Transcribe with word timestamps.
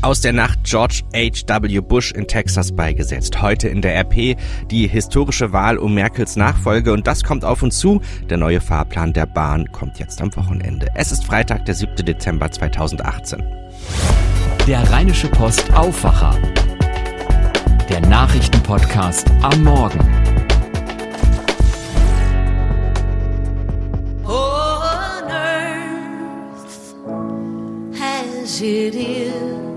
Aus 0.00 0.20
der 0.20 0.32
Nacht 0.32 0.60
George 0.62 1.02
H.W. 1.12 1.80
Bush 1.80 2.12
in 2.12 2.28
Texas 2.28 2.70
beigesetzt. 2.70 3.42
Heute 3.42 3.68
in 3.68 3.82
der 3.82 3.96
RP 3.96 4.36
die 4.70 4.86
historische 4.86 5.52
Wahl 5.52 5.76
um 5.76 5.94
Merkels 5.94 6.36
Nachfolge 6.36 6.92
und 6.92 7.08
das 7.08 7.24
kommt 7.24 7.44
auf 7.44 7.64
uns 7.64 7.78
zu. 7.78 8.00
Der 8.30 8.36
neue 8.38 8.60
Fahrplan 8.60 9.12
der 9.12 9.26
Bahn 9.26 9.66
kommt 9.72 9.98
jetzt 9.98 10.22
am 10.22 10.34
Wochenende. 10.36 10.86
Es 10.94 11.10
ist 11.10 11.24
Freitag, 11.24 11.64
der 11.64 11.74
7. 11.74 11.96
Dezember 11.96 12.48
2018. 12.48 13.42
Der 14.68 14.88
Rheinische 14.88 15.28
Post 15.28 15.72
Aufwacher. 15.74 16.36
Der 17.88 18.00
Nachrichtenpodcast 18.00 19.28
am 19.42 19.64
Morgen. 19.64 19.98
on 24.24 25.30
earth 25.30 26.94
as 28.00 28.60
it 28.60 28.94
is 28.94 29.67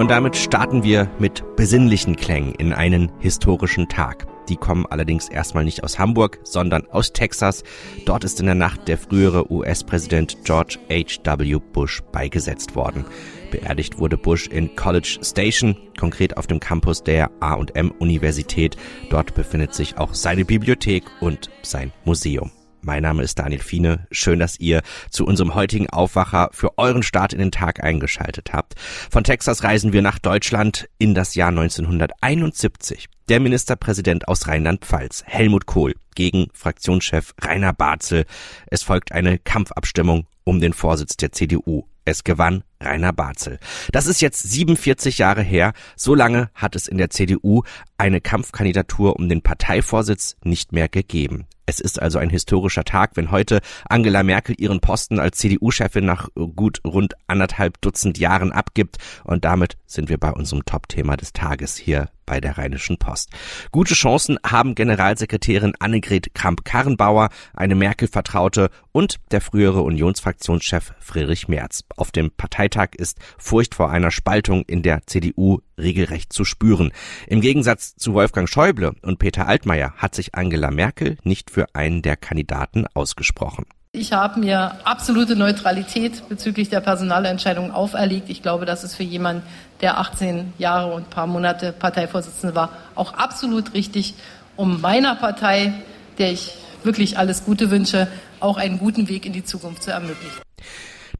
Und 0.00 0.10
damit 0.10 0.34
starten 0.34 0.82
wir 0.82 1.10
mit 1.18 1.44
besinnlichen 1.56 2.16
Klängen 2.16 2.54
in 2.54 2.72
einen 2.72 3.12
historischen 3.18 3.86
Tag. 3.86 4.26
Die 4.48 4.56
kommen 4.56 4.86
allerdings 4.86 5.28
erstmal 5.28 5.62
nicht 5.62 5.84
aus 5.84 5.98
Hamburg, 5.98 6.38
sondern 6.42 6.86
aus 6.86 7.12
Texas. 7.12 7.64
Dort 8.06 8.24
ist 8.24 8.40
in 8.40 8.46
der 8.46 8.54
Nacht 8.54 8.88
der 8.88 8.96
frühere 8.96 9.52
US-Präsident 9.52 10.38
George 10.44 10.78
H.W. 10.88 11.58
Bush 11.74 12.00
beigesetzt 12.12 12.74
worden. 12.74 13.04
Beerdigt 13.50 13.98
wurde 13.98 14.16
Bush 14.16 14.46
in 14.46 14.74
College 14.74 15.18
Station, 15.20 15.76
konkret 15.98 16.38
auf 16.38 16.46
dem 16.46 16.60
Campus 16.60 17.02
der 17.02 17.30
A&M 17.40 17.90
Universität. 17.98 18.78
Dort 19.10 19.34
befindet 19.34 19.74
sich 19.74 19.98
auch 19.98 20.14
seine 20.14 20.46
Bibliothek 20.46 21.04
und 21.20 21.50
sein 21.60 21.92
Museum. 22.06 22.50
Mein 22.82 23.02
Name 23.02 23.22
ist 23.22 23.38
Daniel 23.38 23.60
Fiene. 23.60 24.06
Schön, 24.10 24.38
dass 24.38 24.58
ihr 24.58 24.82
zu 25.10 25.26
unserem 25.26 25.54
heutigen 25.54 25.90
Aufwacher 25.90 26.48
für 26.52 26.78
euren 26.78 27.02
Start 27.02 27.32
in 27.34 27.38
den 27.38 27.50
Tag 27.50 27.84
eingeschaltet 27.84 28.52
habt. 28.52 28.74
Von 29.10 29.22
Texas 29.22 29.62
reisen 29.64 29.92
wir 29.92 30.00
nach 30.00 30.18
Deutschland 30.18 30.88
in 30.98 31.14
das 31.14 31.34
Jahr 31.34 31.50
1971. 31.50 33.08
Der 33.28 33.38
Ministerpräsident 33.38 34.28
aus 34.28 34.48
Rheinland-Pfalz, 34.48 35.24
Helmut 35.26 35.66
Kohl, 35.66 35.94
gegen 36.14 36.48
Fraktionschef 36.54 37.34
Rainer 37.40 37.74
Barzel. 37.74 38.24
Es 38.66 38.82
folgt 38.82 39.12
eine 39.12 39.38
Kampfabstimmung 39.38 40.26
um 40.44 40.60
den 40.60 40.72
Vorsitz 40.72 41.16
der 41.16 41.32
CDU. 41.32 41.84
Es 42.04 42.24
gewann 42.24 42.64
Rainer 42.82 43.12
Barzel. 43.12 43.58
Das 43.92 44.06
ist 44.06 44.20
jetzt 44.20 44.42
47 44.42 45.18
Jahre 45.18 45.42
her. 45.42 45.72
So 45.96 46.14
lange 46.14 46.50
hat 46.54 46.76
es 46.76 46.88
in 46.88 46.98
der 46.98 47.10
CDU 47.10 47.62
eine 47.98 48.20
Kampfkandidatur 48.20 49.16
um 49.16 49.28
den 49.28 49.42
Parteivorsitz 49.42 50.36
nicht 50.42 50.72
mehr 50.72 50.88
gegeben. 50.88 51.46
Es 51.70 51.78
ist 51.78 52.02
also 52.02 52.18
ein 52.18 52.30
historischer 52.30 52.82
Tag, 52.82 53.12
wenn 53.14 53.30
heute 53.30 53.60
Angela 53.88 54.24
Merkel 54.24 54.56
ihren 54.58 54.80
Posten 54.80 55.20
als 55.20 55.38
CDU-Chefin 55.38 56.04
nach 56.04 56.28
gut 56.34 56.80
rund 56.84 57.14
anderthalb 57.28 57.80
Dutzend 57.80 58.18
Jahren 58.18 58.50
abgibt. 58.50 58.96
Und 59.22 59.44
damit 59.44 59.76
sind 59.86 60.08
wir 60.08 60.18
bei 60.18 60.32
unserem 60.32 60.64
Top-Thema 60.64 61.16
des 61.16 61.32
Tages 61.32 61.76
hier 61.76 62.08
bei 62.26 62.40
der 62.40 62.58
Rheinischen 62.58 62.96
Post. 62.96 63.30
Gute 63.70 63.94
Chancen 63.94 64.38
haben 64.44 64.74
Generalsekretärin 64.74 65.74
Annegret 65.78 66.34
Kramp-Karrenbauer, 66.34 67.28
eine 67.54 67.76
Merkel-Vertraute 67.76 68.70
und 68.90 69.20
der 69.30 69.40
frühere 69.40 69.82
Unionsfraktionschef 69.82 70.92
Friedrich 70.98 71.46
Merz. 71.46 71.84
Auf 71.96 72.10
dem 72.10 72.32
Parteitag 72.70 72.94
ist 72.96 73.18
Furcht 73.36 73.74
vor 73.74 73.90
einer 73.90 74.10
Spaltung 74.10 74.62
in 74.66 74.82
der 74.82 75.06
CDU 75.06 75.58
regelrecht 75.76 76.32
zu 76.32 76.44
spüren. 76.44 76.92
Im 77.26 77.40
Gegensatz 77.40 77.96
zu 77.96 78.14
Wolfgang 78.14 78.48
Schäuble 78.48 78.92
und 79.02 79.18
Peter 79.18 79.46
Altmaier 79.48 79.92
hat 79.96 80.14
sich 80.14 80.34
Angela 80.34 80.70
Merkel 80.70 81.18
nicht 81.24 81.50
für 81.50 81.66
einen 81.74 82.02
der 82.02 82.16
Kandidaten 82.16 82.86
ausgesprochen. 82.94 83.66
Ich 83.92 84.12
habe 84.12 84.38
mir 84.38 84.78
absolute 84.84 85.34
Neutralität 85.34 86.28
bezüglich 86.28 86.68
der 86.68 86.80
Personalentscheidung 86.80 87.72
auferlegt. 87.72 88.30
Ich 88.30 88.40
glaube, 88.40 88.64
das 88.64 88.84
ist 88.84 88.94
für 88.94 89.02
jemanden, 89.02 89.42
der 89.80 89.98
18 89.98 90.52
Jahre 90.58 90.92
und 90.92 91.08
ein 91.08 91.10
paar 91.10 91.26
Monate 91.26 91.72
Parteivorsitzende 91.72 92.54
war, 92.54 92.70
auch 92.94 93.14
absolut 93.14 93.74
richtig, 93.74 94.14
um 94.54 94.80
meiner 94.80 95.16
Partei, 95.16 95.72
der 96.18 96.30
ich 96.30 96.54
wirklich 96.84 97.18
alles 97.18 97.44
Gute 97.44 97.72
wünsche, 97.72 98.06
auch 98.38 98.58
einen 98.58 98.78
guten 98.78 99.08
Weg 99.08 99.26
in 99.26 99.32
die 99.32 99.42
Zukunft 99.42 99.82
zu 99.82 99.90
ermöglichen. 99.90 100.40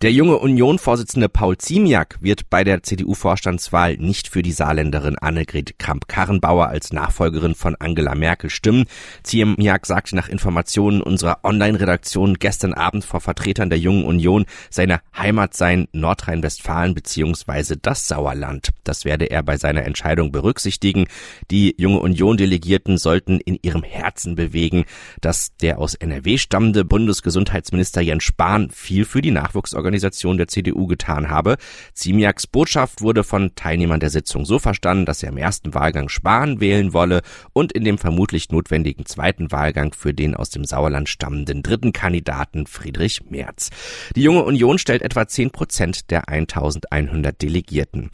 Der 0.02 0.12
junge 0.12 0.38
Union-Vorsitzende 0.38 1.28
Paul 1.28 1.58
Ziemiak 1.58 2.16
wird 2.22 2.48
bei 2.48 2.64
der 2.64 2.82
CDU-Vorstandswahl 2.82 3.98
nicht 3.98 4.28
für 4.28 4.40
die 4.40 4.50
Saarländerin 4.50 5.18
Annegret 5.18 5.78
Kramp-Karrenbauer 5.78 6.68
als 6.68 6.94
Nachfolgerin 6.94 7.54
von 7.54 7.76
Angela 7.78 8.14
Merkel 8.14 8.48
stimmen. 8.48 8.86
Ziemiak 9.24 9.84
sagte 9.84 10.16
nach 10.16 10.30
Informationen 10.30 11.02
unserer 11.02 11.40
Online-Redaktion 11.42 12.38
gestern 12.38 12.72
Abend 12.72 13.04
vor 13.04 13.20
Vertretern 13.20 13.68
der 13.68 13.78
jungen 13.78 14.04
Union, 14.04 14.46
seine 14.70 15.02
Heimat 15.14 15.52
seien 15.52 15.86
Nordrhein-Westfalen 15.92 16.94
bzw. 16.94 17.76
das 17.82 18.08
Sauerland. 18.08 18.70
Das 18.84 19.04
werde 19.04 19.26
er 19.26 19.42
bei 19.42 19.58
seiner 19.58 19.84
Entscheidung 19.84 20.32
berücksichtigen. 20.32 21.08
Die 21.50 21.74
junge 21.76 22.00
Union-Delegierten 22.00 22.96
sollten 22.96 23.38
in 23.38 23.58
ihrem 23.60 23.82
Herzen 23.82 24.34
bewegen, 24.34 24.86
dass 25.20 25.54
der 25.60 25.78
aus 25.78 25.94
NRW 25.94 26.38
stammende 26.38 26.86
Bundesgesundheitsminister 26.86 28.00
Jens 28.00 28.24
Spahn 28.24 28.70
viel 28.70 29.04
für 29.04 29.20
die 29.20 29.30
Nachwuchsorganisation 29.30 29.89
Organisation 29.90 30.38
der 30.38 30.46
CDU 30.46 30.86
getan 30.86 31.30
habe. 31.30 31.56
Ziemiaks 31.94 32.46
Botschaft 32.46 33.02
wurde 33.02 33.24
von 33.24 33.56
Teilnehmern 33.56 33.98
der 33.98 34.10
Sitzung 34.10 34.44
so 34.44 34.60
verstanden, 34.60 35.04
dass 35.04 35.22
er 35.24 35.30
im 35.30 35.36
ersten 35.36 35.74
Wahlgang 35.74 36.08
Spahn 36.08 36.60
wählen 36.60 36.92
wolle 36.92 37.22
und 37.52 37.72
in 37.72 37.82
dem 37.82 37.98
vermutlich 37.98 38.50
notwendigen 38.50 39.04
zweiten 39.04 39.50
Wahlgang 39.50 39.92
für 39.92 40.14
den 40.14 40.36
aus 40.36 40.50
dem 40.50 40.64
Sauerland 40.64 41.08
stammenden 41.08 41.64
dritten 41.64 41.92
Kandidaten 41.92 42.68
Friedrich 42.68 43.22
Merz. 43.30 43.70
Die 44.14 44.22
junge 44.22 44.44
Union 44.44 44.78
stellt 44.78 45.02
etwa 45.02 45.26
10 45.26 45.50
Prozent 45.50 46.10
der 46.12 46.28
1100 46.28 47.42
Delegierten. 47.42 48.10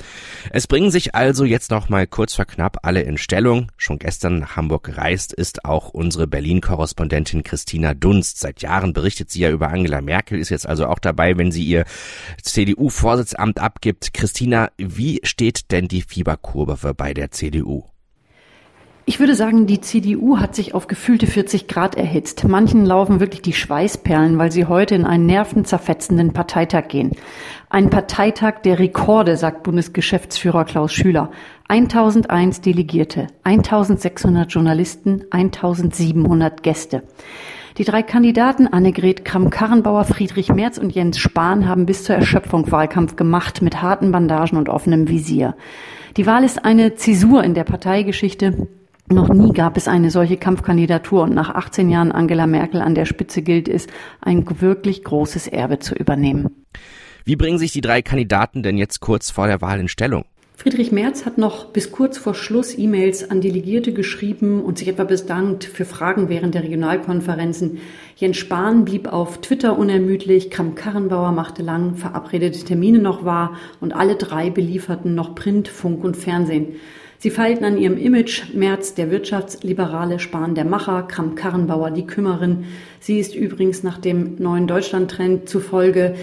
Es 0.51 0.67
bringen 0.67 0.91
sich 0.91 1.15
also 1.15 1.45
jetzt 1.45 1.71
noch 1.71 1.91
mal 1.91 2.07
kurz 2.07 2.35
vor 2.35 2.47
knapp 2.47 2.79
alle 2.85 3.03
in 3.03 3.19
Stellung. 3.19 3.71
Schon 3.77 3.99
gestern 3.99 4.39
nach 4.39 4.57
Hamburg 4.57 4.85
gereist 4.85 5.35
ist 5.35 5.67
auch 5.67 5.91
unsere 5.91 6.27
Berlin-Korrespondentin 6.27 7.43
Christina 7.43 7.93
Dunst. 7.93 8.41
Seit 8.41 8.63
Jahren 8.63 8.95
berichtet 8.95 9.31
sie 9.31 9.41
ja 9.41 9.51
über 9.51 9.69
Angela 9.69 10.01
Merkel, 10.01 10.39
ist 10.39 10.49
jetzt 10.49 10.67
also 10.67 10.87
auch 10.87 10.99
dabei, 10.99 11.37
wenn 11.37 11.53
sie 11.53 11.66
ihr 11.67 11.85
CDU-Vorsitzamt 12.43 13.61
abgibt. 13.61 14.15
Christina, 14.15 14.71
wie 14.79 15.21
steht 15.25 15.71
denn 15.73 15.89
die 15.89 16.03
Fieberkurve 16.03 16.95
bei 16.95 17.13
der 17.13 17.31
CDU? 17.31 17.85
Ich 19.09 19.21
würde 19.21 19.37
sagen, 19.37 19.69
die 19.69 19.81
CDU 19.81 20.39
hat 20.41 20.57
sich 20.57 20.75
auf 20.75 20.89
gefühlte 20.89 21.29
40 21.29 21.69
Grad 21.69 21.95
erhitzt. 21.95 22.43
Manchen 22.43 22.85
laufen 22.85 23.21
wirklich 23.21 23.41
die 23.41 23.53
Schweißperlen, 23.53 24.37
weil 24.37 24.51
sie 24.51 24.65
heute 24.65 24.97
in 24.97 25.05
einen 25.05 25.27
nervenzerfetzenden 25.27 26.33
Parteitag 26.33 26.89
gehen. 26.89 27.13
Ein 27.69 27.89
Parteitag 27.89 28.63
der 28.65 28.81
Rekorde, 28.81 29.37
sagt 29.37 29.63
Bundesgeschäftsführer 29.63 30.65
Klaus 30.65 30.93
Schüler. 30.93 31.31
1001 31.69 32.63
Delegierte, 32.63 33.29
1600 33.45 34.51
Journalisten, 34.53 35.23
1700 35.31 36.65
Gäste. 36.65 37.05
Die 37.79 37.85
drei 37.85 38.03
Kandidaten 38.03 38.67
Annegret 38.67 39.27
Kramp-Karrenbauer, 39.27 40.05
Friedrich 40.05 40.51
Merz 40.51 40.79
und 40.79 40.95
Jens 40.95 41.19
Spahn 41.19 41.69
haben 41.69 41.85
bis 41.85 42.05
zur 42.05 42.17
Erschöpfung 42.17 42.71
Wahlkampf 42.73 43.17
gemacht 43.17 43.61
mit 43.61 43.83
harten 43.83 44.13
Bandagen 44.13 44.57
und 44.57 44.71
offenem 44.71 45.09
Visier. 45.09 45.55
Die 46.17 46.25
Wahl 46.25 46.43
ist 46.43 46.65
eine 46.65 46.95
Zäsur 46.95 47.45
in 47.45 47.53
der 47.53 47.65
Parteigeschichte. 47.65 48.67
Noch 49.11 49.29
nie 49.29 49.53
gab 49.53 49.77
es 49.77 49.89
eine 49.89 50.11
solche 50.11 50.39
Kampfkandidatur 50.39 51.25
und 51.25 51.35
nach 51.35 51.51
18 51.55 51.91
Jahren 51.91 52.13
Angela 52.13 52.47
Merkel 52.47 52.81
an 52.81 52.95
der 52.95 53.05
Spitze 53.05 53.43
gilt 53.43 53.69
es, 53.69 53.89
ein 54.23 54.47
wirklich 54.63 55.05
großes 55.05 55.47
Erbe 55.47 55.79
zu 55.79 55.95
übernehmen. 55.95 56.65
Wie 57.27 57.37
bringen 57.37 57.59
sich 57.59 57.73
die 57.73 57.83
drei 57.83 58.01
Kandidaten 58.01 58.63
denn 58.63 58.79
jetzt 58.79 59.01
kurz 59.01 59.31
vor 59.31 59.49
der 59.49 59.61
Wahl 59.61 59.81
in 59.81 59.89
Stellung? 59.89 60.25
Friedrich 60.59 60.91
Merz 60.91 61.27
hat 61.27 61.37
noch 61.37 61.67
bis 61.67 61.93
kurz 61.93 62.17
vor 62.17 62.35
Schluss 62.35 62.77
E-Mails 62.79 63.31
an 63.31 63.43
Delegierte 63.43 63.93
geschrieben 63.93 64.65
und 64.65 64.79
sich 64.79 64.89
etwa 64.89 65.05
bedankt 65.05 65.65
für 65.65 65.85
Fragen 65.85 66.31
während 66.31 66.55
der 66.55 66.63
Regionalkonferenzen. 66.63 67.79
Jens 68.17 68.39
Spahn 68.39 68.87
blieb 68.87 69.07
auf 69.13 69.43
Twitter 69.43 69.79
unermüdlich, 69.79 70.51
Kramp-Karrenbauer 70.51 71.33
machte 71.33 71.63
lang 71.63 71.97
verabredete 71.97 72.65
Termine 72.65 73.01
noch 73.01 73.27
wahr 73.27 73.55
und 73.83 73.95
alle 73.95 74.17
drei 74.17 74.49
belieferten 74.49 75.15
noch 75.15 75.35
Print, 75.35 75.69
Funk 75.69 76.03
und 76.03 76.17
Fernsehen. 76.17 76.77
Sie 77.19 77.31
feilten 77.31 77.65
an 77.65 77.79
ihrem 77.79 77.97
Image, 77.97 78.55
Merz 78.55 78.95
der 78.95 79.11
Wirtschaftsliberale, 79.11 80.19
Spahn 80.19 80.55
der 80.55 80.65
Macher, 80.65 81.03
Kramp-Karrenbauer 81.03 81.91
die 81.91 82.07
Kümmerin. 82.07 82.65
Sie 83.01 83.19
ist 83.19 83.35
übrigens 83.35 83.83
nach 83.83 83.99
dem 83.99 84.37
neuen 84.39 84.67
Deutschland-Trend 84.67 85.49
zufolge 85.49 86.15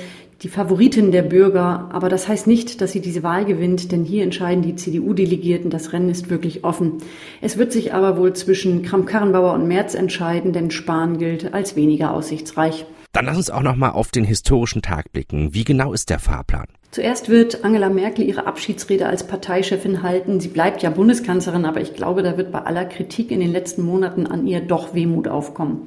die 0.44 0.50
Favoritin 0.50 1.12
der 1.12 1.22
Bürger. 1.22 1.90
Aber 1.92 2.10
das 2.10 2.28
heißt 2.28 2.48
nicht, 2.48 2.82
dass 2.82 2.92
sie 2.92 3.00
diese 3.00 3.24
Wahl 3.24 3.46
gewinnt, 3.46 3.92
denn 3.92 4.04
hier 4.04 4.24
entscheiden 4.24 4.62
die 4.62 4.76
CDU-Delegierten. 4.76 5.70
Das 5.70 5.94
Rennen 5.94 6.10
ist 6.10 6.30
wirklich 6.30 6.64
offen. 6.64 6.98
Es 7.42 7.58
wird 7.58 7.72
sich 7.72 7.94
aber 7.94 8.18
wohl 8.18 8.34
zwischen 8.34 8.84
Kramp-Karrenbauer 8.84 9.54
und 9.54 9.68
Merz 9.68 9.96
entscheiden, 9.96 10.52
denn 10.52 10.70
Spahn 10.70 11.18
gilt 11.18 11.54
als 11.54 11.76
weniger 11.76 12.14
aussichtsreich. 12.14 12.86
Dann 13.14 13.26
lass 13.26 13.38
uns 13.38 13.50
auch 13.52 13.62
noch 13.62 13.76
mal 13.76 13.92
auf 13.92 14.10
den 14.10 14.26
historischen 14.26 14.82
Tag 14.82 15.12
blicken. 15.14 15.54
Wie 15.54 15.64
genau 15.64 15.94
ist 15.94 16.10
der 16.10 16.20
Fahrplan? 16.20 16.68
Zuerst 16.92 17.30
wird 17.30 17.64
Angela 17.64 17.90
Merkel 17.90 18.26
ihre 18.26 18.46
Abschiedsrede 18.46 19.08
als 19.08 19.26
Parteichefin 19.26 20.04
halten. 20.04 20.40
Sie 20.40 20.48
bleibt 20.48 20.84
ja 20.84 20.90
Bundeskanzlerin, 20.90 21.66
aber 21.66 21.82
ich 21.82 21.94
glaube, 21.94 22.22
da 22.22 22.38
wird 22.38 22.52
bei 22.52 22.60
aller 22.60 22.86
Kritik 22.86 23.32
in 23.32 23.40
den 23.40 23.52
letzten 23.52 23.84
Monaten 23.84 24.28
an 24.28 24.46
ihr 24.46 24.62
doch 24.62 24.94
Wehmut 24.94 25.28
aufkommen. 25.28 25.86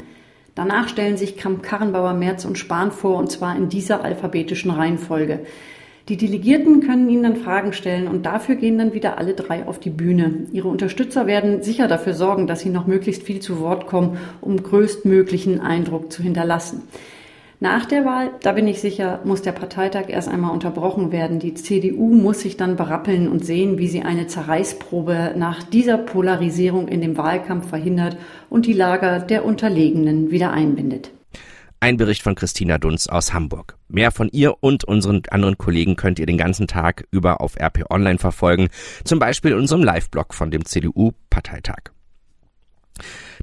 Danach 0.56 0.88
stellen 0.88 1.18
sich 1.18 1.36
Kramp-Karrenbauer, 1.36 2.14
Merz 2.14 2.46
und 2.46 2.56
Spahn 2.56 2.90
vor, 2.90 3.18
und 3.18 3.30
zwar 3.30 3.54
in 3.56 3.68
dieser 3.68 4.02
alphabetischen 4.02 4.70
Reihenfolge. 4.70 5.40
Die 6.08 6.16
Delegierten 6.16 6.80
können 6.80 7.10
ihnen 7.10 7.24
dann 7.24 7.36
Fragen 7.36 7.74
stellen 7.74 8.08
und 8.08 8.24
dafür 8.24 8.54
gehen 8.54 8.78
dann 8.78 8.94
wieder 8.94 9.18
alle 9.18 9.34
drei 9.34 9.66
auf 9.66 9.78
die 9.78 9.90
Bühne. 9.90 10.46
Ihre 10.52 10.68
Unterstützer 10.68 11.26
werden 11.26 11.62
sicher 11.62 11.88
dafür 11.88 12.14
sorgen, 12.14 12.46
dass 12.46 12.60
sie 12.60 12.70
noch 12.70 12.86
möglichst 12.86 13.22
viel 13.22 13.40
zu 13.40 13.60
Wort 13.60 13.86
kommen, 13.86 14.16
um 14.40 14.62
größtmöglichen 14.62 15.60
Eindruck 15.60 16.10
zu 16.10 16.22
hinterlassen. 16.22 16.84
Nach 17.58 17.86
der 17.86 18.04
Wahl, 18.04 18.32
da 18.42 18.52
bin 18.52 18.68
ich 18.68 18.82
sicher, 18.82 19.20
muss 19.24 19.40
der 19.40 19.52
Parteitag 19.52 20.08
erst 20.08 20.28
einmal 20.28 20.52
unterbrochen 20.52 21.10
werden. 21.10 21.38
Die 21.38 21.54
CDU 21.54 22.14
muss 22.14 22.40
sich 22.40 22.58
dann 22.58 22.76
berappeln 22.76 23.28
und 23.28 23.46
sehen, 23.46 23.78
wie 23.78 23.88
sie 23.88 24.02
eine 24.02 24.26
Zerreißprobe 24.26 25.32
nach 25.36 25.62
dieser 25.62 25.96
Polarisierung 25.96 26.86
in 26.86 27.00
dem 27.00 27.16
Wahlkampf 27.16 27.68
verhindert 27.68 28.18
und 28.50 28.66
die 28.66 28.74
Lager 28.74 29.20
der 29.20 29.46
Unterlegenen 29.46 30.30
wieder 30.30 30.52
einbindet. 30.52 31.12
Ein 31.80 31.96
Bericht 31.96 32.22
von 32.22 32.34
Christina 32.34 32.76
Dunz 32.76 33.06
aus 33.06 33.32
Hamburg. 33.32 33.78
Mehr 33.88 34.10
von 34.10 34.28
ihr 34.32 34.62
und 34.62 34.84
unseren 34.84 35.22
anderen 35.30 35.56
Kollegen 35.56 35.96
könnt 35.96 36.18
ihr 36.18 36.26
den 36.26 36.38
ganzen 36.38 36.66
Tag 36.66 37.06
über 37.10 37.40
auf 37.40 37.56
RP 37.58 37.90
Online 37.90 38.18
verfolgen, 38.18 38.68
zum 39.04 39.18
Beispiel 39.18 39.52
in 39.52 39.58
unserem 39.58 39.82
Live-Blog 39.82 40.34
von 40.34 40.50
dem 40.50 40.66
CDU-Parteitag. 40.66 41.95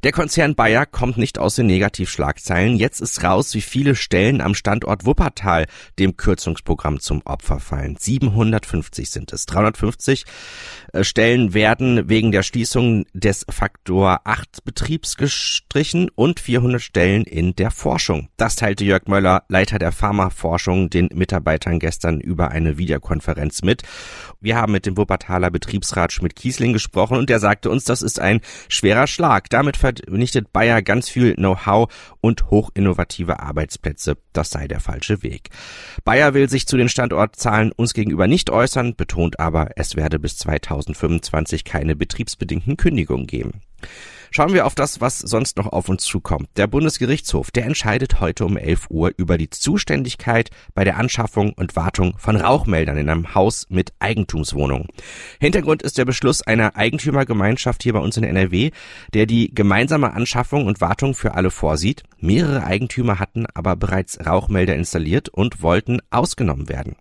Der 0.03 0.11
Konzern 0.11 0.55
Bayer 0.55 0.85
kommt 0.85 1.17
nicht 1.17 1.39
aus 1.39 1.55
den 1.55 1.67
Negativschlagzeilen. 1.67 2.75
Jetzt 2.75 2.99
ist 2.99 3.23
raus, 3.23 3.53
wie 3.53 3.61
viele 3.61 3.95
Stellen 3.95 4.41
am 4.41 4.53
Standort 4.53 5.05
Wuppertal 5.05 5.65
dem 5.97 6.17
Kürzungsprogramm 6.17 6.99
zum 6.99 7.21
Opfer 7.25 7.59
fallen. 7.59 7.95
750 7.97 9.09
sind 9.09 9.31
es. 9.31 9.45
350 9.45 10.25
äh, 10.91 11.03
Stellen 11.03 11.53
werden 11.53 12.09
wegen 12.09 12.33
der 12.33 12.43
Schließung 12.43 13.05
des 13.13 13.45
Faktor 13.49 14.21
8 14.25 14.65
Betriebs 14.65 15.15
gestrichen 15.15 16.09
und 16.15 16.41
400 16.41 16.81
Stellen 16.81 17.23
in 17.23 17.55
der 17.55 17.71
Forschung. 17.71 18.27
Das 18.35 18.55
teilte 18.55 18.83
Jörg 18.83 19.07
Möller, 19.07 19.43
Leiter 19.47 19.79
der 19.79 19.93
Pharmaforschung, 19.93 20.89
den 20.89 21.09
Mitarbeitern 21.13 21.79
gestern 21.79 22.19
über 22.19 22.51
eine 22.51 22.77
Videokonferenz 22.77 23.61
mit. 23.61 23.83
Wir 24.41 24.57
haben 24.57 24.73
mit 24.73 24.85
dem 24.85 24.97
Wuppertaler 24.97 25.49
Betriebsrat 25.49 26.11
Schmidt-Kiesling 26.11 26.73
gesprochen 26.73 27.17
und 27.17 27.29
der 27.29 27.39
sagte 27.39 27.69
uns, 27.69 27.85
das 27.85 28.01
ist 28.01 28.19
ein 28.19 28.41
schwerer 28.67 29.07
Schlag. 29.07 29.42
Damit 29.49 29.77
vernichtet 29.77 30.51
Bayer 30.53 30.81
ganz 30.81 31.09
viel 31.09 31.35
Know-how 31.35 31.91
und 32.21 32.49
hochinnovative 32.49 33.39
Arbeitsplätze. 33.39 34.17
Das 34.33 34.49
sei 34.49 34.67
der 34.67 34.79
falsche 34.79 35.23
Weg. 35.23 35.49
Bayer 36.03 36.33
will 36.33 36.49
sich 36.49 36.67
zu 36.67 36.77
den 36.77 36.89
Standortzahlen 36.89 37.71
uns 37.71 37.93
gegenüber 37.93 38.27
nicht 38.27 38.49
äußern, 38.49 38.95
betont 38.95 39.39
aber, 39.39 39.71
es 39.75 39.95
werde 39.95 40.19
bis 40.19 40.37
2025 40.37 41.63
keine 41.63 41.95
betriebsbedingten 41.95 42.77
Kündigungen 42.77 43.27
geben. 43.27 43.61
Schauen 44.35 44.51
wir 44.51 44.65
auf 44.65 44.73
das, 44.73 44.99
was 44.99 45.19
sonst 45.19 45.57
noch 45.57 45.67
auf 45.67 45.89
uns 45.89 46.05
zukommt. 46.05 46.49
Der 46.55 46.65
Bundesgerichtshof, 46.65 47.51
der 47.51 47.65
entscheidet 47.65 48.19
heute 48.19 48.45
um 48.45 48.57
11 48.57 48.87
Uhr 48.89 49.11
über 49.15 49.37
die 49.37 49.51
Zuständigkeit 49.51 50.49
bei 50.73 50.83
der 50.83 50.97
Anschaffung 50.97 51.53
und 51.53 51.75
Wartung 51.75 52.15
von 52.17 52.37
Rauchmeldern 52.37 52.97
in 52.97 53.09
einem 53.09 53.35
Haus 53.35 53.67
mit 53.69 53.93
Eigentumswohnungen. 53.99 54.87
Hintergrund 55.39 55.83
ist 55.83 55.99
der 55.99 56.05
Beschluss 56.05 56.41
einer 56.41 56.75
Eigentümergemeinschaft 56.75 57.83
hier 57.83 57.93
bei 57.93 57.99
uns 57.99 58.17
in 58.17 58.23
NRW, 58.23 58.71
der 59.13 59.27
die 59.27 59.53
gemeinsame 59.53 60.13
Anschaffung 60.13 60.65
und 60.65 60.81
Wartung 60.81 61.13
für 61.13 61.35
alle 61.35 61.51
vorsieht. 61.51 62.01
Mehrere 62.17 62.63
Eigentümer 62.63 63.19
hatten 63.19 63.45
aber 63.53 63.75
bereits 63.75 64.19
Rauchmelder 64.25 64.73
installiert 64.73 65.29
und 65.29 65.61
wollten 65.61 65.99
ausgenommen 66.09 66.69
werden. 66.69 66.95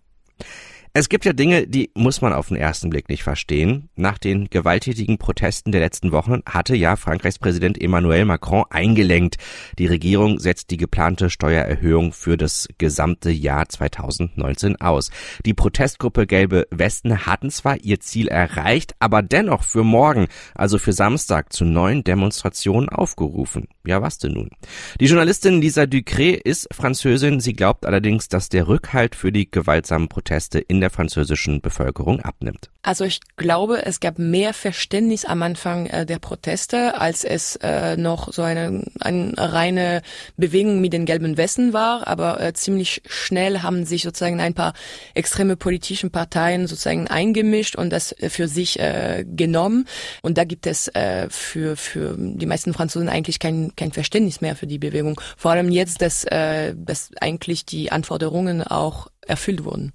Es 0.95 1.09
gibt 1.09 1.25
ja 1.25 1.33
Dinge, 1.33 1.65
die 1.65 1.89
muss 1.95 2.21
man 2.21 2.33
auf 2.33 2.49
den 2.49 2.57
ersten 2.57 2.91
Blick 2.91 3.09
nicht 3.09 3.23
verstehen. 3.23 3.89
Nach 3.95 4.19
den 4.19 4.51
gewalttätigen 4.51 5.17
Protesten 5.17 5.71
der 5.71 5.81
letzten 5.81 6.11
Wochen 6.11 6.41
hatte 6.45 6.75
ja 6.75 6.97
Frankreichs 6.97 7.39
Präsident 7.39 7.81
Emmanuel 7.81 8.25
Macron 8.25 8.65
eingelenkt. 8.69 9.37
Die 9.79 9.87
Regierung 9.87 10.37
setzt 10.37 10.69
die 10.69 10.77
geplante 10.77 11.31
Steuererhöhung 11.31 12.13
für 12.13 12.37
das 12.37 12.67
gesamte 12.77 13.31
Jahr 13.31 13.67
2019 13.67 14.81
aus. 14.81 15.09
Die 15.47 15.55
Protestgruppe 15.55 16.27
Gelbe 16.27 16.67
Westen 16.69 17.25
hatten 17.25 17.49
zwar 17.49 17.77
ihr 17.77 17.99
Ziel 17.99 18.27
erreicht, 18.27 18.93
aber 18.99 19.23
dennoch 19.23 19.63
für 19.63 19.83
morgen, 19.83 20.27
also 20.53 20.77
für 20.77 20.93
Samstag, 20.93 21.53
zu 21.53 21.65
neuen 21.65 22.03
Demonstrationen 22.03 22.89
aufgerufen. 22.89 23.67
Ja, 23.83 24.03
was 24.03 24.19
denn 24.19 24.33
nun? 24.33 24.51
Die 24.99 25.07
Journalistin 25.07 25.59
Lisa 25.59 25.81
Ducré 25.81 26.35
ist 26.35 26.67
Französin. 26.71 27.39
Sie 27.39 27.53
glaubt 27.53 27.87
allerdings, 27.87 28.27
dass 28.27 28.47
der 28.47 28.67
Rückhalt 28.67 29.15
für 29.15 29.31
die 29.31 29.49
gewaltsamen 29.49 30.07
Proteste 30.07 30.59
in 30.59 30.82
der 30.83 30.89
französischen 30.89 31.61
Bevölkerung 31.61 32.19
abnimmt. 32.19 32.69
Also 32.81 33.05
ich 33.05 33.21
glaube, 33.37 33.85
es 33.85 34.01
gab 34.01 34.19
mehr 34.19 34.53
Verständnis 34.53 35.23
am 35.23 35.41
Anfang 35.41 35.85
äh, 35.85 36.05
der 36.05 36.19
Proteste, 36.19 36.99
als 36.99 37.23
es 37.23 37.55
äh, 37.63 37.95
noch 37.95 38.33
so 38.33 38.41
eine, 38.41 38.83
eine 38.99 39.33
reine 39.37 40.01
Bewegung 40.35 40.81
mit 40.81 40.91
den 40.91 41.05
gelben 41.05 41.37
Westen 41.37 41.71
war. 41.71 42.05
Aber 42.05 42.41
äh, 42.41 42.53
ziemlich 42.53 43.01
schnell 43.07 43.61
haben 43.61 43.85
sich 43.85 44.03
sozusagen 44.03 44.41
ein 44.41 44.53
paar 44.53 44.73
extreme 45.13 45.55
politischen 45.55 46.11
Parteien 46.11 46.67
sozusagen 46.67 47.07
eingemischt 47.07 47.77
und 47.77 47.89
das 47.89 48.13
für 48.27 48.49
sich 48.49 48.77
äh, 48.77 49.23
genommen. 49.25 49.85
Und 50.21 50.37
da 50.37 50.43
gibt 50.43 50.67
es 50.67 50.89
äh, 50.89 51.29
für, 51.29 51.77
für 51.77 52.17
die 52.17 52.45
meisten 52.45 52.73
Franzosen 52.73 53.07
eigentlich 53.07 53.39
kein, 53.39 53.73
kein 53.77 53.93
Verständnis 53.93 54.41
mehr 54.41 54.57
für 54.57 54.67
die 54.67 54.79
Bewegung. 54.79 55.19
Vor 55.37 55.51
allem 55.51 55.71
jetzt, 55.71 56.01
dass, 56.01 56.25
äh, 56.25 56.75
dass 56.75 57.11
eigentlich 57.21 57.65
die 57.65 57.93
Anforderungen 57.93 58.61
auch 58.61 59.07
erfüllt 59.21 59.63
wurden. 59.63 59.93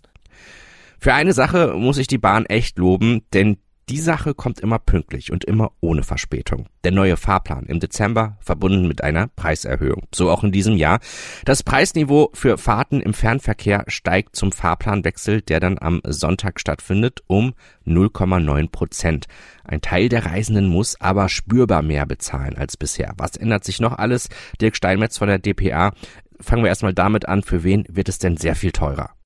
Für 1.01 1.15
eine 1.15 1.33
Sache 1.33 1.75
muss 1.77 1.99
ich 1.99 2.09
die 2.09 2.19
Bahn 2.19 2.47
echt 2.47 2.79
loben, 2.79 3.23
denn 3.33 3.59
die 3.89 4.01
Sache 4.01 4.35
kommt 4.35 4.61
immer 4.61 4.79
pünktlich 4.79 5.33
und 5.33 5.45
immer 5.45 5.73
ohne 5.81 6.03
Verspätung. 6.03 6.69
Der 6.85 6.93
neue 6.93 7.17
Fahrplan 7.17 7.65
im 7.67 7.81
Dezember 7.81 8.37
verbunden 8.41 8.87
mit 8.87 9.03
einer 9.03 9.29
Preiserhöhung. 9.29 10.07
So 10.15 10.31
auch 10.31 10.45
in 10.45 10.53
diesem 10.53 10.77
Jahr. 10.77 10.99
Das 11.47 11.63
Preisniveau 11.63 12.31
für 12.35 12.59
Fahrten 12.59 13.01
im 13.01 13.15
Fernverkehr 13.15 13.85
steigt 13.87 14.37
zum 14.37 14.53
Fahrplanwechsel, 14.53 15.41
der 15.41 15.61
dann 15.61 15.79
am 15.79 16.03
Sonntag 16.05 16.61
stattfindet, 16.61 17.23
um 17.29 17.55
0,9 17.87 18.71
Prozent. 18.71 19.27
Ein 19.65 19.81
Teil 19.81 20.11
der 20.11 20.27
Reisenden 20.27 20.67
muss 20.67 21.01
aber 21.01 21.31
spürbar 21.31 21.81
mehr 21.81 22.05
bezahlen 22.05 22.59
als 22.59 22.77
bisher. 22.77 23.15
Was 23.17 23.37
ändert 23.37 23.65
sich 23.65 23.81
noch 23.81 23.97
alles? 23.97 24.29
Dirk 24.61 24.77
Steinmetz 24.77 25.17
von 25.17 25.29
der 25.29 25.39
DPA. 25.39 25.93
Fangen 26.41 26.63
wir 26.63 26.69
erstmal 26.69 26.95
damit 26.95 27.27
an. 27.27 27.43
Für 27.43 27.65
wen 27.65 27.85
wird 27.89 28.11
es 28.11 28.19
denn 28.19 28.37
sehr 28.37 28.55
viel 28.55 28.73
teurer? 28.73 29.18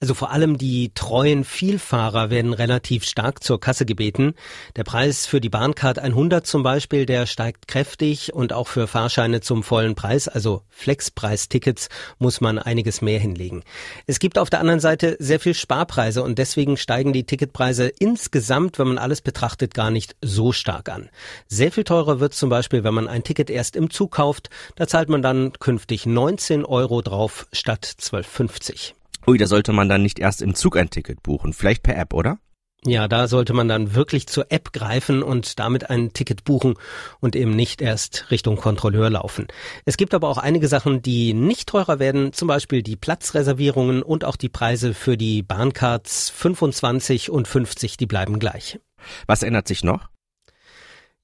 Also 0.00 0.14
vor 0.14 0.30
allem 0.30 0.58
die 0.58 0.92
treuen 0.94 1.42
Vielfahrer 1.42 2.30
werden 2.30 2.52
relativ 2.52 3.02
stark 3.02 3.42
zur 3.42 3.58
Kasse 3.58 3.84
gebeten. 3.84 4.34
Der 4.76 4.84
Preis 4.84 5.26
für 5.26 5.40
die 5.40 5.48
Bahncard 5.48 5.98
100 5.98 6.46
zum 6.46 6.62
Beispiel, 6.62 7.04
der 7.04 7.26
steigt 7.26 7.66
kräftig 7.66 8.32
und 8.32 8.52
auch 8.52 8.68
für 8.68 8.86
Fahrscheine 8.86 9.40
zum 9.40 9.64
vollen 9.64 9.96
Preis, 9.96 10.28
also 10.28 10.62
Flexpreistickets, 10.68 11.88
muss 12.20 12.40
man 12.40 12.60
einiges 12.60 13.02
mehr 13.02 13.18
hinlegen. 13.18 13.64
Es 14.06 14.20
gibt 14.20 14.38
auf 14.38 14.50
der 14.50 14.60
anderen 14.60 14.78
Seite 14.78 15.16
sehr 15.18 15.40
viel 15.40 15.54
Sparpreise 15.54 16.22
und 16.22 16.38
deswegen 16.38 16.76
steigen 16.76 17.12
die 17.12 17.24
Ticketpreise 17.24 17.88
insgesamt, 17.88 18.78
wenn 18.78 18.86
man 18.86 18.98
alles 18.98 19.20
betrachtet, 19.20 19.74
gar 19.74 19.90
nicht 19.90 20.14
so 20.22 20.52
stark 20.52 20.90
an. 20.90 21.10
Sehr 21.48 21.72
viel 21.72 21.82
teurer 21.82 22.20
wird 22.20 22.34
zum 22.34 22.50
Beispiel, 22.50 22.84
wenn 22.84 22.94
man 22.94 23.08
ein 23.08 23.24
Ticket 23.24 23.50
erst 23.50 23.74
im 23.74 23.90
Zug 23.90 24.12
kauft. 24.12 24.48
Da 24.76 24.86
zahlt 24.86 25.08
man 25.08 25.22
dann 25.22 25.54
künftig 25.54 26.06
19 26.06 26.64
Euro 26.64 27.02
drauf 27.02 27.48
statt 27.52 27.84
12,50. 27.84 28.92
Ui, 29.28 29.36
da 29.36 29.46
sollte 29.46 29.74
man 29.74 29.90
dann 29.90 30.00
nicht 30.00 30.18
erst 30.18 30.40
im 30.40 30.54
Zug 30.54 30.78
ein 30.78 30.88
Ticket 30.88 31.22
buchen, 31.22 31.52
vielleicht 31.52 31.82
per 31.82 31.98
App, 31.98 32.14
oder? 32.14 32.38
Ja, 32.86 33.08
da 33.08 33.28
sollte 33.28 33.52
man 33.52 33.68
dann 33.68 33.94
wirklich 33.94 34.26
zur 34.26 34.50
App 34.50 34.72
greifen 34.72 35.22
und 35.22 35.58
damit 35.58 35.90
ein 35.90 36.14
Ticket 36.14 36.44
buchen 36.44 36.76
und 37.20 37.36
eben 37.36 37.50
nicht 37.50 37.82
erst 37.82 38.30
Richtung 38.30 38.56
Kontrolleur 38.56 39.10
laufen. 39.10 39.46
Es 39.84 39.98
gibt 39.98 40.14
aber 40.14 40.30
auch 40.30 40.38
einige 40.38 40.66
Sachen, 40.66 41.02
die 41.02 41.34
nicht 41.34 41.68
teurer 41.68 41.98
werden, 41.98 42.32
zum 42.32 42.48
Beispiel 42.48 42.82
die 42.82 42.96
Platzreservierungen 42.96 44.02
und 44.02 44.24
auch 44.24 44.36
die 44.36 44.48
Preise 44.48 44.94
für 44.94 45.18
die 45.18 45.42
Bahncards 45.42 46.30
25 46.30 47.28
und 47.28 47.46
50, 47.46 47.98
die 47.98 48.06
bleiben 48.06 48.38
gleich. 48.38 48.80
Was 49.26 49.42
ändert 49.42 49.68
sich 49.68 49.84
noch? 49.84 50.08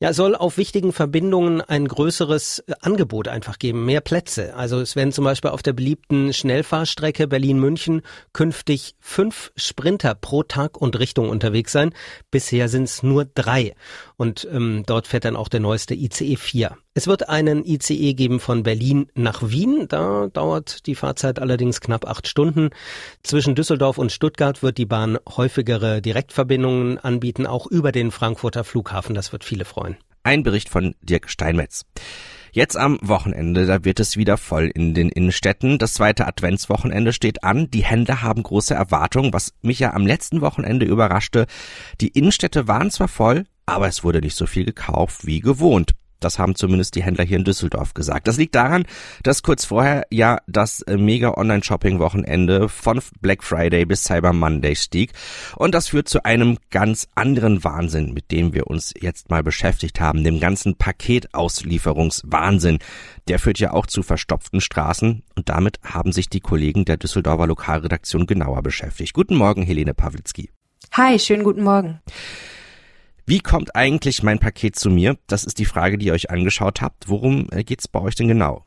Ja, 0.05 0.11
es 0.11 0.17
soll 0.17 0.37
auf 0.37 0.59
wichtigen 0.59 0.93
Verbindungen 0.93 1.63
ein 1.63 1.89
größeres 1.89 2.59
äh, 2.59 2.75
Angebot 2.83 3.27
einfach 3.27 3.59
geben, 3.59 3.87
mehr 3.87 4.03
Plätze. 4.03 4.55
Also 4.55 4.79
es 4.79 4.97
werden 4.97 5.13
zum 5.13 5.25
Beispiel 5.25 5.51
auf 5.51 5.63
der 5.63 5.73
beliebten 5.73 6.35
Schnellfahrstrecke 6.35 7.27
Berlin-München 7.27 8.03
künftig 8.35 8.97
fünf 9.01 9.51
Sprinter 9.57 10.15
pro 10.15 10.43
Tag 10.43 10.79
und 10.79 10.99
Richtung 10.99 11.31
unterwegs 11.31 11.73
sein. 11.73 11.95
Bisher 12.31 12.69
sind 12.69 12.83
es 12.83 13.03
nur 13.03 13.25
drei. 13.25 13.77
Und 14.19 14.47
ähm, 14.53 14.83
dort 14.85 15.07
fährt 15.07 15.25
dann 15.25 15.37
auch 15.37 15.49
der 15.49 15.61
neueste 15.61 15.95
ICE 15.95 16.37
4. 16.37 16.77
Es 16.97 17.07
wird 17.07 17.29
einen 17.29 17.65
ICE 17.65 18.13
geben 18.13 18.39
von 18.41 18.63
Berlin 18.63 19.09
nach 19.15 19.43
Wien. 19.43 19.87
Da 19.89 20.29
dauert 20.29 20.87
die 20.87 20.95
Fahrzeit 20.95 21.41
allerdings 21.41 21.81
knapp 21.81 22.07
acht 22.07 22.29
Stunden. 22.29 22.71
Zwischen 23.23 23.57
Düsseldorf 23.57 23.99
und 23.99 24.13
Stuttgart 24.13 24.63
wird 24.63 24.79
die 24.79 24.87
Bahn 24.87 25.19
häufigere 25.29 26.01
Direktverbindungen 26.03 26.99
anbieten, 26.99 27.47
auch 27.47 27.67
über 27.67 27.91
den 27.91 28.13
Frankfurter 28.13 28.63
Flughafen. 28.65 29.15
Das 29.15 29.33
wird 29.33 29.43
viele 29.43 29.65
freuen. 29.65 29.94
Ein 30.27 30.43
Bericht 30.43 30.71
von 30.71 30.95
Dirk 31.03 31.29
Steinmetz. 31.29 31.85
Jetzt 32.51 32.79
am 32.79 32.99
Wochenende, 33.03 33.67
da 33.67 33.85
wird 33.85 34.01
es 34.01 34.17
wieder 34.17 34.39
voll 34.39 34.71
in 34.75 34.95
den 34.95 35.11
Innenstädten. 35.11 35.77
Das 35.77 35.93
zweite 35.93 36.27
Adventswochenende 36.27 37.13
steht 37.13 37.45
an. 37.45 37.71
Die 37.71 37.85
Händler 37.85 38.23
haben 38.23 38.43
große 38.43 38.73
Erwartungen, 38.73 39.35
was 39.35 39.53
mich 39.61 39.81
ja 39.81 39.93
am 39.93 40.07
letzten 40.07 40.41
Wochenende 40.41 40.87
überraschte. 40.87 41.47
Die 42.01 42.09
Innenstädte 42.09 42.67
waren 42.67 42.91
zwar 42.91 43.09
voll, 43.09 43.45
aber 43.67 43.87
es 43.87 44.03
wurde 44.03 44.21
nicht 44.21 44.37
so 44.37 44.47
viel 44.47 44.65
gekauft 44.65 45.27
wie 45.27 45.41
gewohnt. 45.41 45.93
Das 46.25 46.39
haben 46.39 46.55
zumindest 46.55 46.95
die 46.95 47.03
Händler 47.03 47.25
hier 47.25 47.37
in 47.37 47.45
Düsseldorf 47.45 47.95
gesagt. 47.95 48.27
Das 48.27 48.39
liegt 48.39 48.55
daran, 48.55 48.85
dass 49.23 49.43
kurz 49.43 49.67
vorher 49.67 50.07
ja 50.11 50.39
das 50.47 50.81
äh, 50.83 50.97
mega 50.97 51.35
Online-Shopping-Wochenende 51.35 52.69
von 52.69 53.01
Black 53.21 53.45
Friday 53.45 53.85
bis 53.85 54.05
Cyber 54.05 54.33
Monday 54.33 54.75
stieg. 54.75 55.13
Und 55.57 55.75
das 55.75 55.89
führt 55.89 56.09
zu 56.09 56.25
einem 56.25 56.59
ganz 56.71 57.09
anderen 57.15 57.65
Wahnsinn, 57.65 58.15
mit 58.15 58.31
dem 58.31 58.55
wir 58.55 58.69
uns 58.69 58.95
jetzt 58.99 59.31
mal 59.31 59.43
beschäftigt 59.43 60.01
haben, 60.01 60.25
dem 60.25 60.41
ganzen 60.41 60.77
Paketauslieferungswahnsinn. 60.77 62.79
Der 63.29 63.39
führt 63.39 63.59
ja 63.59 63.73
auch 63.73 63.87
zu 63.87 64.03
verstopften 64.03 64.61
Straßen 64.61 65.23
und 65.37 65.49
damit 65.49 65.79
haben 65.83 66.13
sich 66.13 66.29
die 66.29 66.41
Kollegen 66.41 66.85
der 66.85 66.97
Düsseldorfer 66.97 67.47
Lokalredaktion 67.47 68.27
genauer 68.27 68.63
beschäftigt. 68.63 69.13
Guten 69.13 69.37
Morgen, 69.37 69.63
Helene 69.63 69.95
Pawlitzki. 69.95 70.51
Hi, 70.93 71.19
schönen 71.19 71.45
guten 71.45 71.63
Morgen. 71.63 72.01
Wie 73.27 73.41
kommt 73.41 73.75
eigentlich 73.75 74.23
mein 74.23 74.39
Paket 74.39 74.77
zu 74.77 74.91
mir? 74.91 75.17
Das 75.27 75.45
ist 75.45 75.59
die 75.59 75.65
Frage, 75.65 75.97
die 75.97 76.07
ihr 76.07 76.13
euch 76.13 76.31
angeschaut 76.31 76.83
habt. 76.83 77.09
Worum 77.09 77.47
äh, 77.53 77.65
geht's 77.65 77.89
bei 77.89 78.01
euch 78.01 78.15
denn 78.15 78.29
genau? 78.29 78.67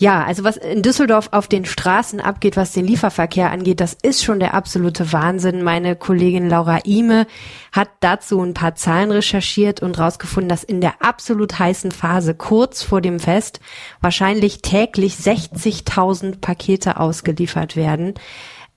Ja, 0.00 0.24
also 0.24 0.44
was 0.44 0.56
in 0.56 0.82
Düsseldorf 0.82 1.28
auf 1.32 1.46
den 1.46 1.66
Straßen 1.66 2.18
abgeht, 2.20 2.56
was 2.56 2.72
den 2.72 2.86
Lieferverkehr 2.86 3.50
angeht, 3.50 3.80
das 3.80 3.92
ist 3.92 4.24
schon 4.24 4.40
der 4.40 4.54
absolute 4.54 5.12
Wahnsinn. 5.12 5.62
Meine 5.62 5.94
Kollegin 5.94 6.48
Laura 6.48 6.80
Ime 6.84 7.26
hat 7.70 7.90
dazu 8.00 8.40
ein 8.40 8.54
paar 8.54 8.74
Zahlen 8.76 9.10
recherchiert 9.10 9.82
und 9.82 9.98
rausgefunden, 9.98 10.48
dass 10.48 10.64
in 10.64 10.80
der 10.80 11.02
absolut 11.02 11.58
heißen 11.58 11.92
Phase 11.92 12.34
kurz 12.34 12.82
vor 12.82 13.02
dem 13.02 13.20
Fest 13.20 13.60
wahrscheinlich 14.00 14.62
täglich 14.62 15.14
60.000 15.14 16.40
Pakete 16.40 16.98
ausgeliefert 16.98 17.76
werden. 17.76 18.14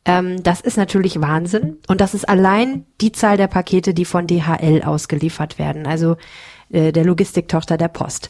Ähm, 0.03 0.41
das 0.43 0.61
ist 0.61 0.77
natürlich 0.77 1.21
Wahnsinn. 1.21 1.77
Und 1.87 2.01
das 2.01 2.13
ist 2.13 2.27
allein 2.27 2.85
die 3.01 3.11
Zahl 3.11 3.37
der 3.37 3.47
Pakete, 3.47 3.93
die 3.93 4.05
von 4.05 4.27
DHL 4.27 4.83
ausgeliefert 4.83 5.59
werden. 5.59 5.85
Also 5.87 6.17
äh, 6.71 6.93
der 6.93 7.03
Logistiktochter 7.03 7.75
der 7.75 7.89
Post. 7.89 8.29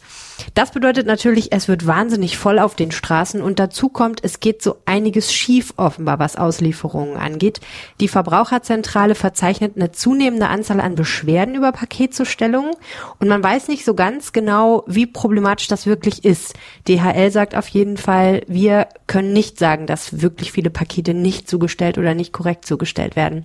Das 0.55 0.71
bedeutet 0.71 1.05
natürlich, 1.05 1.51
es 1.51 1.67
wird 1.67 1.85
wahnsinnig 1.85 2.39
voll 2.39 2.57
auf 2.57 2.73
den 2.73 2.91
Straßen 2.91 3.39
und 3.39 3.59
dazu 3.59 3.89
kommt, 3.89 4.23
es 4.23 4.39
geht 4.39 4.63
so 4.63 4.77
einiges 4.85 5.31
schief 5.31 5.73
offenbar, 5.77 6.17
was 6.17 6.37
Auslieferungen 6.37 7.17
angeht. 7.17 7.59
Die 7.99 8.07
Verbraucherzentrale 8.07 9.13
verzeichnet 9.13 9.73
eine 9.75 9.91
zunehmende 9.91 10.47
Anzahl 10.47 10.79
an 10.79 10.95
Beschwerden 10.95 11.53
über 11.53 11.71
Paketzustellungen 11.71 12.71
und 13.19 13.27
man 13.27 13.43
weiß 13.43 13.67
nicht 13.67 13.85
so 13.85 13.93
ganz 13.93 14.33
genau, 14.33 14.83
wie 14.87 15.05
problematisch 15.05 15.67
das 15.67 15.85
wirklich 15.85 16.25
ist. 16.25 16.55
DHL 16.87 17.29
sagt 17.29 17.55
auf 17.55 17.67
jeden 17.67 17.97
Fall, 17.97 18.41
wir 18.47 18.87
können 19.05 19.33
nicht 19.33 19.59
sagen, 19.59 19.85
dass 19.85 20.21
wirklich 20.21 20.51
viele 20.51 20.71
Pakete 20.71 21.13
nicht 21.13 21.47
zugestellt 21.47 21.99
oder 21.99 22.15
nicht 22.15 22.33
korrekt 22.33 22.65
zugestellt 22.65 23.15
werden. 23.15 23.43